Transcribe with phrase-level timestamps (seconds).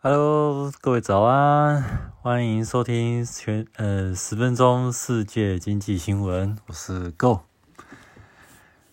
[0.00, 7.40] Hello，各位早安，欢迎收听全呃十分钟世界经济新闻，我是 Go。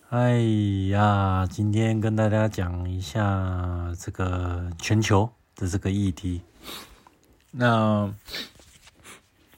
[0.08, 0.40] 哎
[0.90, 6.42] 呀，今天跟大家讲一下这个全球的这个议题。
[7.52, 8.12] 那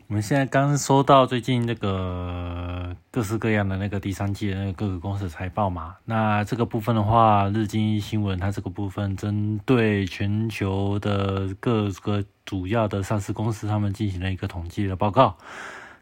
[0.09, 15.37] 我们现在刚收到最近那个各式各样的那个第三季的那个各个公司的财报嘛，那这个部分的话，日经新闻它这个部分针对全球的各个主要的上市公司，他们进行了一个统计的报告。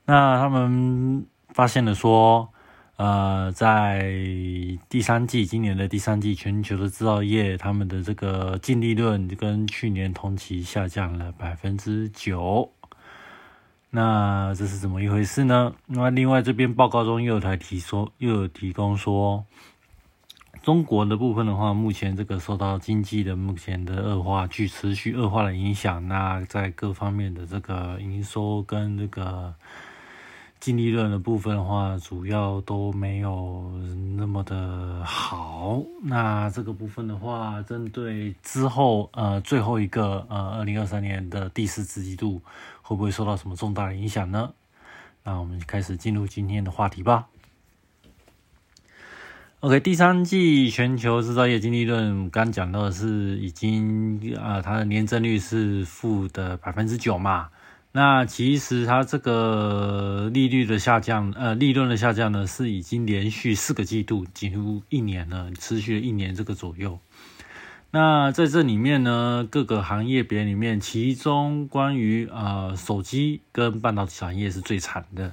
[0.05, 2.49] 那他们发现了说，
[2.99, 4.05] 呃，在
[4.89, 12.71] 第三季，今年的第三季，全球的制造业他们的这个净利润跟去年同期下降了百分之九。
[13.97, 15.73] 那这是怎么一回事呢？
[15.87, 19.43] 那另外这边报告中又有台提说，又有提供说，
[20.63, 29.55] 中国的部分的话，目前这个受到经济的目前的恶化，去持续恶化的影响，那在各方面的这个营收跟这个。
[30.59, 33.71] 净利润的部分的话，主要都没有
[34.17, 35.83] 那么的好。
[36.03, 42.43] 那这个部分的话，针对之后呃最后一个呃二零二三年的第四季度，
[42.83, 44.53] 会不会受到什么重大的影响呢？
[45.23, 47.27] 那我们开始进入今天的话题吧。
[49.61, 57.49] OK，第三季全球制造业净利润刚讲到的是已经啊，它的年增率是负的百分之九嘛。
[57.97, 66.99] 那其实它这个利率的下降，呃，利润的下降呢，是已经连续四个季度，几乎一年了，持续了一年这个左右。
[67.93, 75.33] 那在这里面呢，各个行业别里面，其中关于呃手机跟半导体产业是最惨的。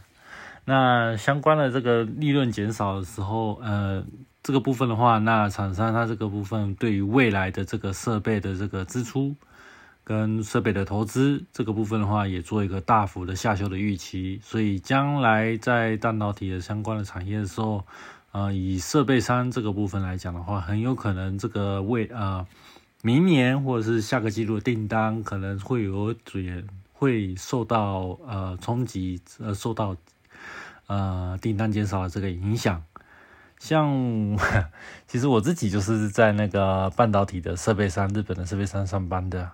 [0.63, 4.05] 那相关的这个利润减少的时候，呃，
[4.41, 9.35] 这个部分的话，那厂商它这个部分对于未来的这个设备的这个支出。
[10.03, 17.85] 跟设备的投资这个部分的话，也做一个大幅的下修的预期，所以将来在半导体的相关的产业的时候，
[18.33, 22.45] 呃，以设备商这个部分来讲的话，很有可能这个未呃
[23.01, 29.95] 明年或者是下个季度的订单可能会有点会受到呃冲击，呃受到
[30.87, 32.83] 呃订单减少的这个影响。
[33.57, 34.37] 像
[35.07, 39.49] 其实我自己就是在那个半导体的设备商，日本的设备商上班的。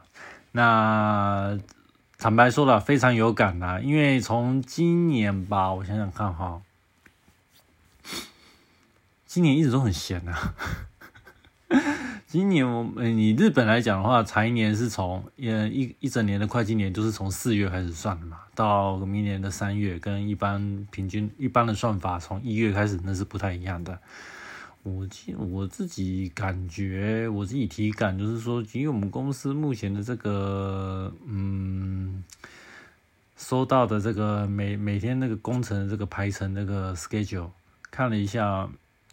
[0.52, 1.58] 那
[2.18, 6.62] 坦白说了，非常有感呐，因为从今年吧，我想想看哈，
[9.26, 10.54] 今年一直都很闲呐。
[12.26, 24.00] 今年我你日本来讲的话，财年是从呃一一整年的会计年都是从四月开始算的嘛，到明年的三月，跟一般平均一般的算法从一月开始，那是不太一样的。
[24.84, 32.24] 我记我自己感觉，我自己体感就是说，因为我们公司目前的这个，嗯，
[33.36, 37.50] 收到的这个每每天那个工程这个排程那个 schedule，
[37.92, 38.70] 看了一下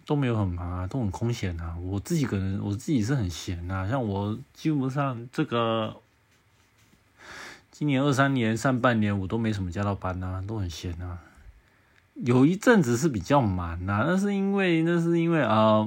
[0.06, 1.76] 都没有很忙啊，都很空闲啊。
[1.82, 5.96] 我自己可能我自己是很闲啊，像我基本上这个
[7.72, 11.18] 今年二三年上半年我都没什么加到班啊，都很闲啊。
[12.24, 15.86] 有一阵子是比较忙呐，那是因为那是因为啊，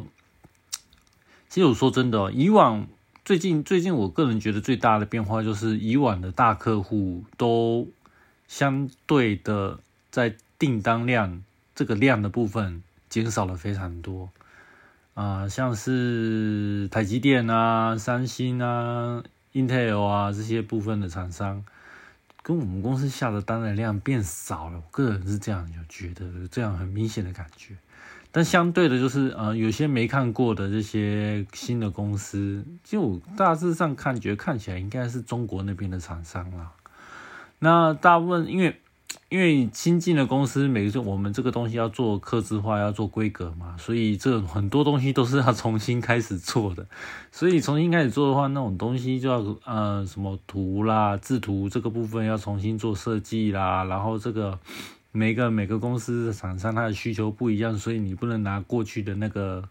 [1.49, 2.87] 其实我说真的，以往
[3.25, 7.87] 最近最近我个人觉得最大的变化就是以往的大客户都
[8.47, 9.79] 相对的
[10.11, 14.29] 在订单量这个量的部分减少了非常多
[15.15, 19.23] 啊，像是台积电啊、三星啊、
[19.53, 21.63] Intel 啊这些部分的厂商。
[22.49, 27.75] 跟我们公司下的单的量变少了，我个人是这样有觉得这样很明显的感觉。
[28.31, 36.71] 但相对的，就是呃，有些没看过的这些新的公司，就大致上看觉看起来应该是中国那边的厂商啦。
[37.59, 38.81] 那大部分因为。
[39.29, 46.87] 因为新进的公司，每个我们这个东西要做刻字化，要做规格嘛，所以这很多东西都是要重新开始做的。
[47.31, 53.83] 所以重新开始做的话，那种东西就要呃什么图啦、制图这个部分要重新做设计啦。
[53.83, 54.57] 然后这个
[55.11, 59.63] 每个每个公司的厂商他的需求不一样，所以你不能拿过去的那个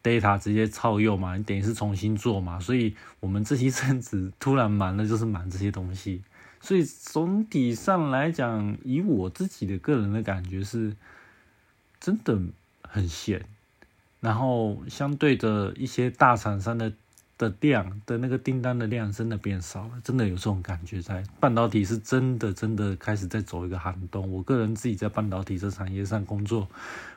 [0.00, 2.60] data 直接抄用嘛，你等于是重新做嘛。
[2.60, 6.22] 所以我们这一阵子突然忙的就是忙这些东西。
[6.62, 10.96] 所以总体上来讲，以我自己的个人的感觉是，
[12.00, 12.40] 真的
[12.82, 13.44] 很闲。
[14.20, 16.92] 然后相对的一些大厂商的
[17.36, 21.24] 的量的那个订单的量真的变少了，真的有这种感觉在。
[21.40, 24.30] 半导体是真的真的开始在走一个寒冬。
[24.30, 26.68] 我个人自己在半导体这产业上工作，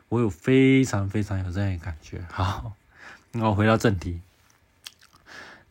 [0.09, 2.25] 我有非常非常有这样的感觉。
[2.31, 2.73] 好，
[3.33, 4.19] 那我回到正题。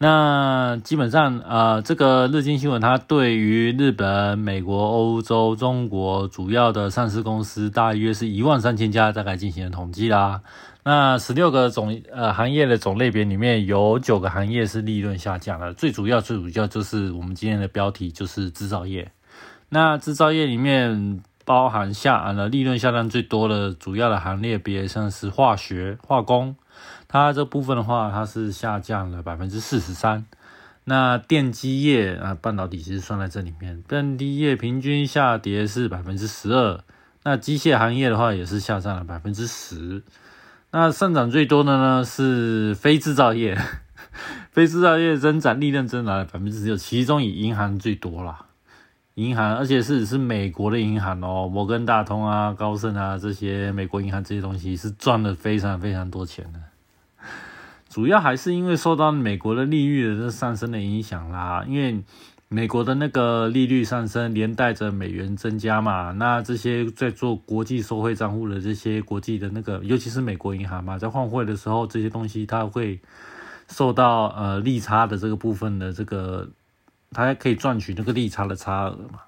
[0.06, 10.42] 那基本上，呃，这个日经新闻它对于日本、美国、欧洲、中国主要的上市公司，大约是一万三千家，大概进行了统计啦。
[10.82, 19.10] 那十六个总呃行业的种类别里面有九个行业是利润下降的，最主要最主要就是我们今天的标题就是制造业。
[19.70, 26.56] 那制造业里面包含下了利润下降最多的主要的行业别，像是化学、化工。
[27.14, 30.26] 它这部分的话，它是下降了百分之四十三。
[30.82, 36.80] 那电机业啊，半导体其实算在这里面，电机业平均下跌是百分之十二。
[37.22, 40.02] 那机械行业的话，也是下降了百分之十。
[40.72, 43.56] 那上涨最多的呢是非制造业，
[44.50, 48.46] 非制造业增长利润增长了百分之十六，其中以银行最多啦。
[49.14, 56.58] 银行，而且是是美国的银行哦，摩根大通啊、高盛啊这些美国银行这些东西是赚了非常非常多钱的。
[57.94, 62.02] 主要还是因为受到美国的利率的上升的影响啦，因为
[62.48, 66.10] 美国的那个利率上升，连带着美元增加嘛。
[66.10, 72.98] 那这些在做国际收汇账户的这些国际的那个，尤其是美国银行嘛，在换汇的时候，这些东西它会
[73.68, 76.48] 受到呃利差的这个部分的这个，
[77.12, 79.20] 它可以赚取那个利差的差额嘛。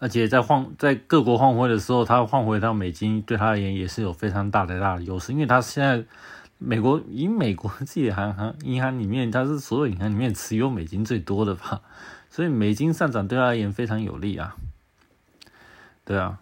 [0.00, 6.04] 而且在换在各国换汇的时候，它换回到美金，对它而言也是有非常大的大的优势，因为它现在。
[6.58, 11.82] 美国以美国自己的行行银行里面，它是所有银行里面持有美金最多的吧，
[12.30, 14.56] 所以美金上涨对他而言非常有利啊。
[16.04, 16.38] 对啊，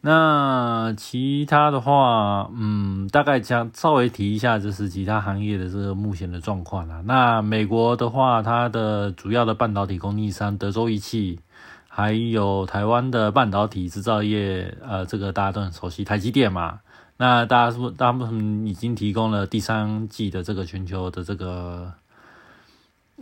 [0.00, 7.02] 那其他的话，嗯，大概讲稍微提一下，就是其他行业的这个目前的状况啊。
[7.04, 11.38] 那美国的话，它的主要的半导体供应商德州仪器，
[11.86, 16.80] 还有台湾的半导体制造业，呃，这个大家都很熟悉，台积电嘛。
[17.16, 21.92] 那大家是不，大部分已经提供了第三季的这个全球的这个，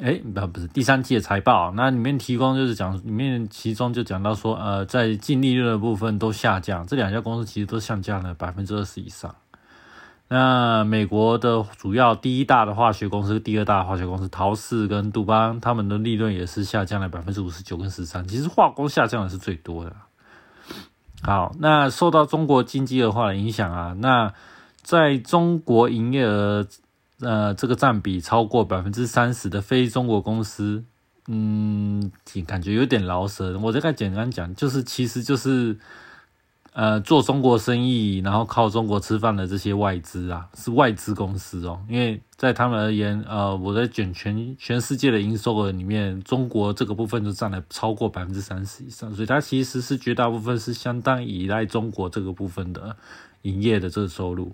[0.00, 9.34] 哎，不不是第三季的财报，那里面提供就是讲，里面其中就讲到说，呃，在净利润的部分都下降，这两家公司其实都下降了百分之二十以上。
[10.28, 19.94] 那美国的主要第一大的化学公司、第二大化学公司陶氏跟杜邦，他们的利润也是下降了百分之五十九跟十三，其实化工下降的是最多的。
[21.22, 24.34] 好，那受到中国经济恶化的影响啊，那
[24.82, 26.66] 在中国营业额
[27.20, 30.84] 呃这个占比超过百分之三十的非中国公司，
[31.28, 32.10] 嗯，
[32.46, 33.62] 感觉有点劳神。
[33.62, 35.78] 我这个简单讲，就是其实就是。
[36.74, 41.78] 呃，做中国生意，然后靠中国吃饭的这些外资啊，是外资公司哦。
[41.86, 52.96] 因为在他们而言，呃，我在卷全全世界的营收额里面，中国这个部分就占了超过百分之三十以上，所以它其实是绝大部分是相当依赖中国这个部分的
[53.42, 54.52] 营业的这个收入。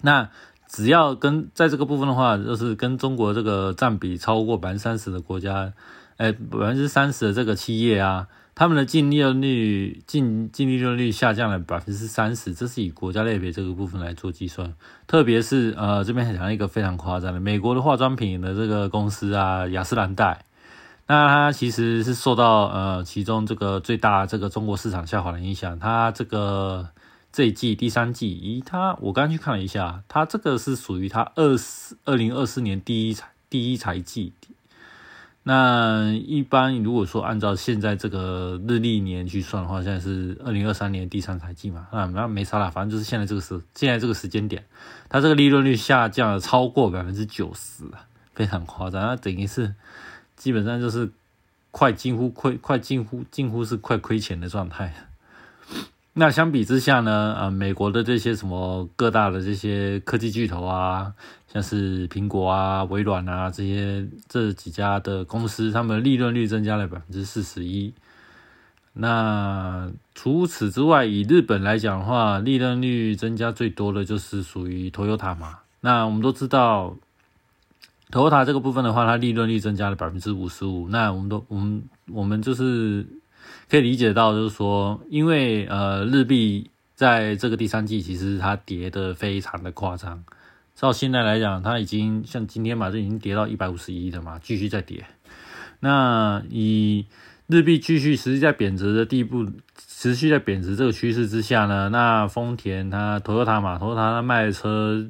[0.00, 0.30] 那
[0.68, 5.72] 只要跟在这个部分的话，就是跟中国这个占比超过百分之三十的国家，
[6.16, 8.28] 哎，百分之三十的这个企业啊。
[8.58, 14.74] 他们的净利润率净净利润率下降了百分之三十，这是以国家类别这个部分来做计算。
[15.06, 20.44] 特别是呃这边讲一个非常夸张的，美国的化妆品的这个公司啊，雅诗兰黛，
[21.06, 25.78] 那它其实是受到呃其中这个最大这个中国市场下滑的影响。
[25.78, 26.88] 它这个
[27.30, 34.32] 这一季第三季，咦它我刚去看了一下，它这个是属于它二四二零二四年第一财第一财季。
[35.48, 44.66] 那一般如果说按照现在这个日历年去算的话，现在是二零二三年第三财季嘛，啊，那没啥啦，反正就是现在这个时，现在这个时间点，
[45.08, 47.84] 它这个利润率下降了超过百分之九十
[48.34, 49.74] 非常夸张，那等于是
[50.36, 51.10] 基本上就是
[51.70, 54.92] 快近乎亏，快近乎近乎是快亏钱的状态。
[56.12, 61.14] 那相比之下呢，呃，美国的这些什么各大的这些科技巨头啊，
[61.52, 67.92] 像是苹果啊、微软啊这些这几家的公司，他们利润率增加了百分之四十一。
[68.92, 75.58] 那除此之外，以日本来讲的话，利润率增加最多的就是属于 Toyota 嘛。
[75.80, 76.96] 那我们都知道
[78.10, 80.88] ，Toyota 这个部分的话，它利润率增加了百分之五十五。
[80.88, 83.06] 那我们都我们我们就是。
[83.70, 90.24] 可以理解到，就是说，因为呃，日币在这个第三季其实它跌的非常的夸张。
[90.78, 95.04] 照现在来讲，它已经像今天嘛，就已经跌到一百五十一的嘛，继续在跌。
[95.80, 97.04] 那以
[97.48, 99.44] 日币继续持续在贬值的地步，
[99.76, 105.08] 持续在贬值这个趋势之下呢，那丰田它、Toyota 嘛，Toyota 它卖车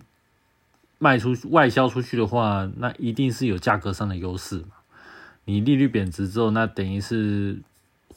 [0.96, 4.68] 卖出外销出去的话，那一定是有价格上的优势嘛。
[5.44, 7.58] 你利率贬值之后，那等于是。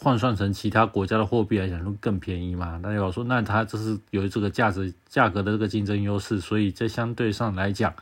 [0.03, 2.79] 换算成其他国家的货币来讲，会更便宜嘛？
[2.81, 7.93] 那有说，那它就是有这个价值价格的这个竞争优势，所以在相对上来讲，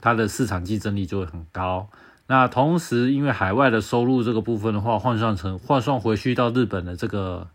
[0.00, 1.90] 它的市场竞争力就会很高。
[2.26, 7.48] 那同时，因为海外的收入这个部分的话，换算成换算回去到日本的这个，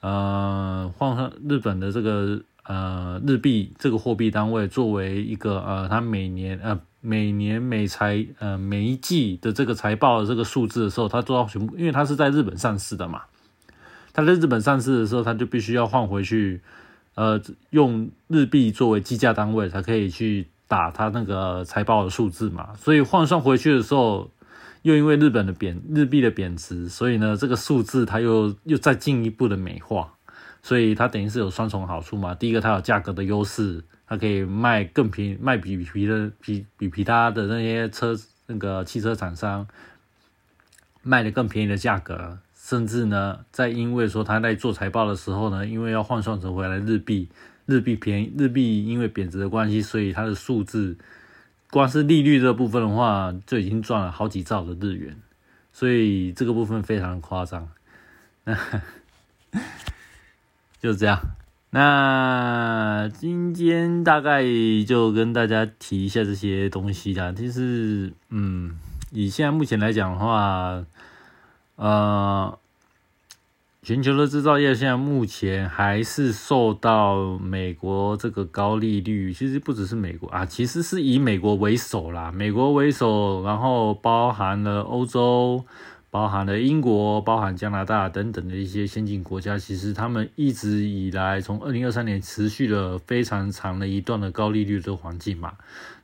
[0.00, 13.22] 呃，换算日本的这个呃日币这个货币单位，作为一个呃，它每年呃每年每财呃每一季的这个财报的这个数字的时候，它都要全部，因为它是在日本上市的嘛，
[14.14, 16.62] 它在日本上市的时候，它就必须要换回去，
[17.14, 20.48] 呃，用日币作为计价单位，才可以去。
[20.66, 24.30] 打它那个财报的数字嘛，所以换算回去的时候，
[24.80, 30.14] 又因为日本的贬日币的贬值，所以呢，这个数字它又又再进一步的美化，
[30.62, 32.34] 所以它等于是有双重好处嘛。
[32.34, 39.66] 第一个，它有价格的优势，它可以卖更便宜，卖比比的比比其他的那些车那个汽车厂商
[41.02, 47.28] 卖的更便宜的价格，甚至呢，在因为说他在做财报的时候呢，因为要换算成回来日币。
[47.66, 50.98] 日币便宜，日币因为贬值的关系，所以它的数字，
[51.70, 55.16] 光是利率这部分的话，就已经赚了好几兆的日元，
[55.72, 57.66] 所以这个部分非常的夸张。
[58.44, 58.54] 那
[60.78, 61.18] 就这样，
[61.74, 64.44] 那今天大概
[64.86, 67.32] 就跟大家提一下这些东西啦。
[67.32, 68.78] 就是，嗯，
[69.10, 70.84] 以现在目前来讲的话，
[71.74, 72.56] 呃。
[73.82, 85.62] 全球的制造业现在目前还是受到美国这个高利率，其实不只是美国啊，其实是以美国为首啦，美国为首，然后包含了欧洲，
[86.14, 95.54] 包含了英国，包含加拿大等等的一些先进国家，其实他们一直以来从二零二三年持续了非常长的一段的高利率的环境嘛。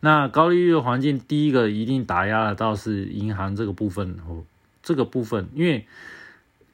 [0.00, 4.42] 那高利率的环境，第一个一定打压了倒是银行这个部分哦，
[4.82, 5.86] 这个部分，因为。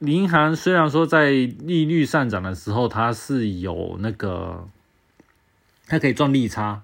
[0.01, 4.67] 银行虽然说在利率上涨的时候，它是有那个，
[5.87, 6.83] 它可以赚利差，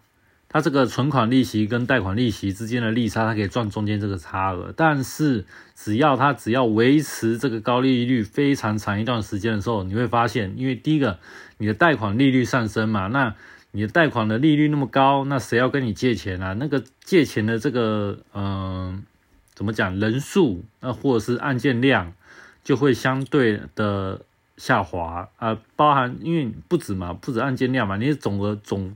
[0.53, 4.71] 它这个存款利息跟贷款利息之间的利差，它可以赚中间这个差额。
[4.77, 5.43] 但是
[5.75, 11.19] 只要它只要维持这个高利率非常长一段时间的时候，你会发现，因为第一个
[11.57, 13.35] 你的贷款利率上升嘛，那
[13.71, 16.53] 你的贷款的利率那么高，那谁要跟你借钱啊？
[16.53, 19.03] 那个借钱的这个嗯，
[19.53, 22.13] 怎么讲人数，那或者是案件量。
[22.63, 24.21] 就会相对的
[24.55, 28.95] 下滑啊，包含因为不止嘛，不止案件量嘛，你总额总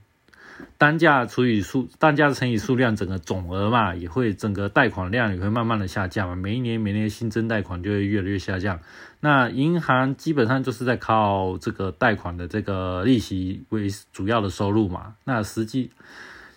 [0.77, 8.79] 单价除以数，单价乘以数量，整个总额嘛，也会整个贷款量也会慢慢的下降嘛，每一年每年新增贷款就会越来越下降。
[9.19, 15.15] 那银行基本上就是在靠这个贷款的这个利息为主要的收入嘛。
[15.23, 15.89] 那实际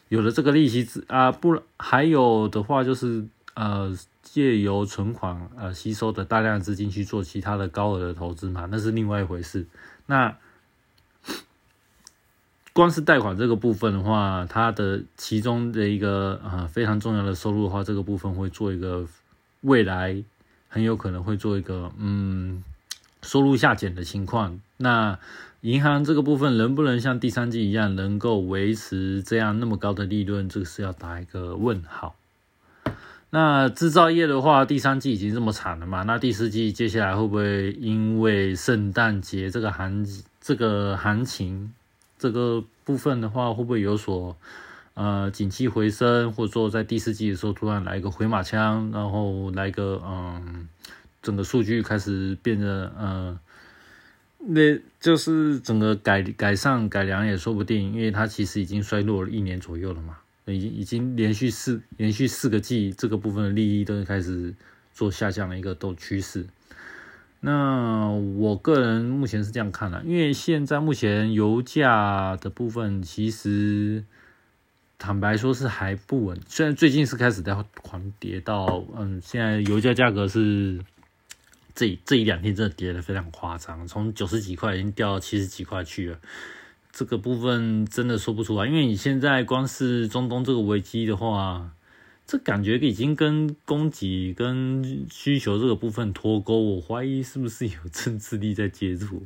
[0.08, 3.96] 有了这个利息之啊，不还有的话就是呃。
[4.22, 9.66] 借由存款呃吸收的大量资金去做其他的高额的投资嘛，那是另外一回事。
[10.06, 10.36] 那
[12.72, 19.06] 光是贷款这个部分的话，它的其中的一个呃非常重要的收入的话，这个部分会做一个
[19.62, 20.22] 未来
[20.68, 22.62] 很有可能会做一个嗯
[23.22, 24.60] 收入下减的情况。
[24.76, 25.18] 那
[25.62, 32.14] 银行这个部分能不能像第三季一样能够维持这样那么高的利润，这个是要打一个问号。
[33.32, 36.02] 那制造业的话，第三季已经这么惨了嘛？
[36.04, 40.06] 那第四季接下来会不会因为圣诞节这个行
[40.40, 41.72] 这个行情
[42.20, 44.36] 这个部分的话，会不会有所
[44.92, 50.68] 呃景气回升，或者说在第四季的时候突然来一个回马枪，然后来个嗯
[51.22, 53.38] 整个数据开始变得嗯，
[54.38, 60.18] 那就是整个改改善改良也说不定，因为它其实已经衰落了一年左右了嘛。
[60.46, 64.52] 已经已经连续四连续四个季，这个部分的利益都开始
[64.92, 66.44] 做下降的一个都趋势。
[67.40, 74.04] 那我个人目前是这样看的，因为现在目前油价的部分其实
[74.98, 80.78] 坦白说是还不稳，虽然最近是开始在狂跌到，嗯，现在油价价格是
[81.74, 86.18] 这这一两天真的跌的非常夸张，从九十几块已经掉到七十几块去了。
[86.92, 91.70] 这个部分真的说不出来，因为你现在光是中东这个危机的话，
[92.30, 96.60] 这感觉已经跟供给跟需求这个部分脱钩。
[96.60, 99.16] 我怀疑是不是有政治力在介入？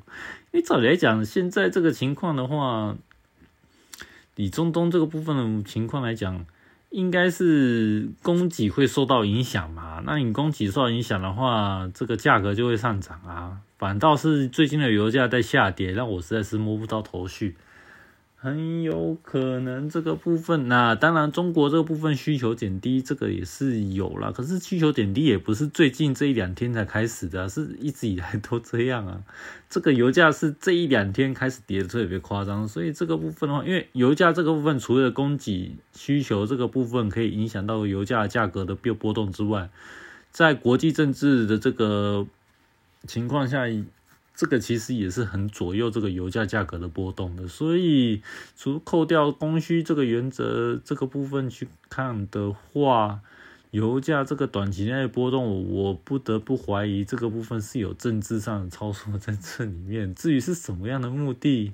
[0.53, 2.97] 因为照理来讲，现在这个情况的话，
[4.37, 6.47] 以中东这个部分的情况来讲，
[6.89, 10.03] 应该是供给会受到影响嘛？
[10.07, 13.61] 那你供给受到影响的话，这个价格就会上涨啊。
[13.77, 17.55] 反倒是最近的油价在下跌，让我实在是摸不到头绪。
[18.45, 24.33] 很有可能这个部分，那当然中国这个部分需求减低，这个也是有了。
[24.33, 29.23] 可是需求减低也不是最近这一两天才开始的，是一直以来都这样啊。
[29.71, 39.71] 这个油价是这一两天开始跌的特别夸张，所以这个部分的话，因为油价这个部分除了供给需求这个部分可以影响到油价价格的变波动之外，
[40.31, 42.27] 在国际政治的这个
[43.07, 43.63] 情况下。
[44.35, 48.21] 这个其实也是很左右这个油价价格的波动的，所以
[48.57, 53.21] 除扣掉供需这个原则这个部分去看的话，
[53.71, 60.13] 油价这个短期内波动，我不得不怀疑这个部分是有政治上的操作在这里面。
[60.13, 61.73] 至于是什么样的目的，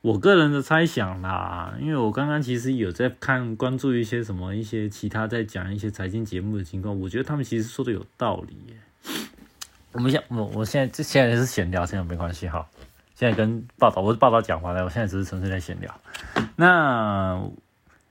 [0.00, 8.56] 我个人的猜想啦，因为我刚刚其实有在看关注一些什么一些其他在讲一些财经节目的情况，我觉得他们其实说的有道理。
[9.98, 12.64] 我们现我我现在这现在是闲聊，现在没关系哈。
[13.16, 15.92] 现在跟报道我是报道讲完了，我现在只是纯粹在闲聊。
[16.54, 17.34] 那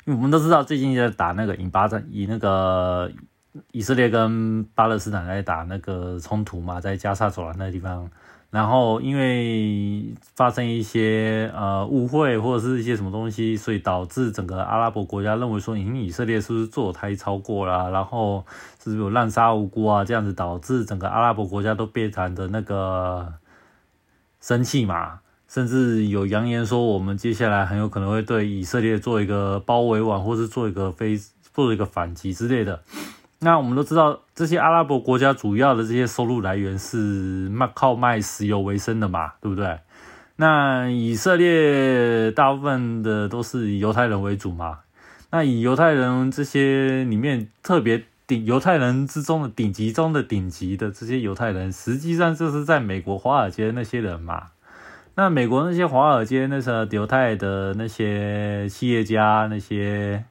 [0.03, 3.09] 我们都知道最近在打那个以巴战，以那个
[3.71, 8.11] 以色列跟巴勒斯坦在打那个冲突嘛，在加沙走廊那个地方。
[8.49, 18.45] 然后因为发生一些呃误会或者是一些什么东西，所以导致整个阿拉伯国家认为说，你以色列是不是做太超过了，然后
[18.81, 20.05] 是不是有滥杀无辜啊？
[20.05, 23.33] 这样子导致整个阿拉伯国家都变成的那个
[24.39, 31.19] 生气嘛，甚至有扬言说，我们接下来很有可能会对以色列做一个包围网，或是做一个非
[31.53, 32.81] 做一个反击之类的。
[33.39, 36.97] 那我们都知道，这些阿拉伯国家主要的这些收入来源是
[37.49, 39.77] 卖靠卖石油为生的嘛，对不对？
[40.37, 44.79] 那以色列大部分的都是以犹太人为主嘛。
[45.29, 54.47] 那以犹太人这些里面特别顶犹太人之中的顶级中的顶级的这些犹太人，实际上就是在美国华尔街那些人嘛。
[55.13, 60.25] 那美国那些华尔街那些犹太的那些企业家那些，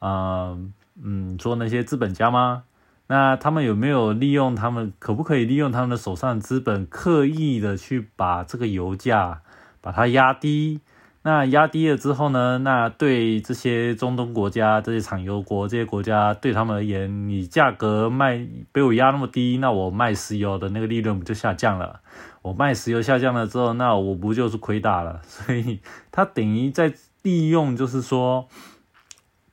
[0.00, 0.72] 嗯。
[1.02, 2.64] 嗯，做那些资本家吗？
[3.10, 4.92] 那他们有没有利用他们？
[4.98, 9.40] 可不可以利用他们的手上资本，刻意的去把这个油价
[9.80, 10.80] 把它压低？
[11.22, 12.58] 那压低了之后呢？
[12.58, 22.00] 那对这些中东国家、这些产油国、这些国家，对他们而言，你价格卖被我压那么低，那我卖石油的那个利润不就下降了？
[22.42, 25.20] 我卖石油下降了之后，那我不就是亏大了？
[25.26, 25.80] 所以
[26.12, 28.48] 他等于在利用，就是说。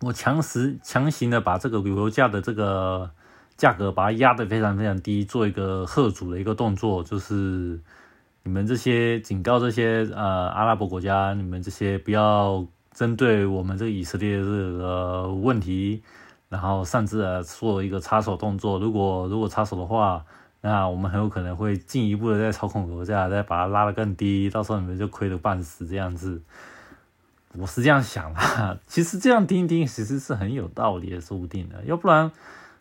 [0.06, 3.10] 我强实强行的把这个油价的这个
[3.58, 7.80] 价格把它压得非常非常低，做一个贺主的一个动作，就是
[8.44, 16.04] 你们这些警告这些呃阿拉伯国家，你们这些不要针对我们这个以色列这个问题，
[16.50, 18.78] 然后擅自的做一个插手动作。
[18.78, 20.24] 如果如果插手的话，
[20.62, 26.40] 那我们很有可能会进一步的再操控油价，再把它拉得更低，到时候你们就亏得半死这样子。
[27.58, 31.84] 我是这样想的， 其实这样听听，其实是很有道理的，说不定的。
[31.86, 32.32] 要不然，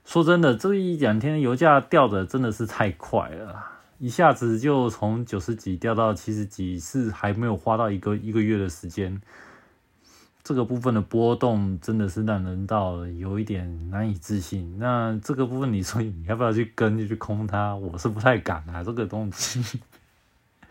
[0.05, 3.65] 说真的，这一两天油价掉的真的是太快了，
[3.99, 9.21] 一下子就从九十几掉到七十几，是还没有花到一个一个月的时间。
[10.43, 14.77] 这个部分的波动真的是让人到有一点难以置信。
[14.79, 17.75] 那这个部分，你说你要不要去跟就去空它？
[17.75, 19.81] 我是不太敢啊，这个东西。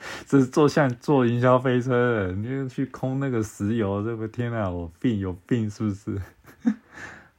[0.27, 6.21] 这是做像做营销飞车，你就去空那个石油，这个天啊，我病有病是不是？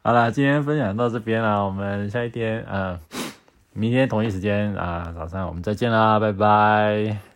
[0.03, 2.99] 好啦，今天分享到这边啦，我们下一天，啊，
[3.73, 7.34] 明天同一时间啊，早上我们再见啦，拜拜。